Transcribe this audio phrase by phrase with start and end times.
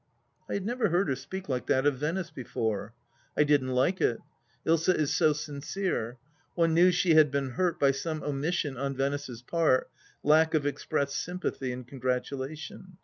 [0.49, 2.95] I had never heard her speak like that of Venice before.
[3.37, 4.17] I didn't like it.
[4.65, 6.17] Ilsa is so sincere;
[6.55, 9.91] one knew she had been hurt by some omission on Venice's part—
[10.23, 12.97] lack of expressed sympathy and congratulation.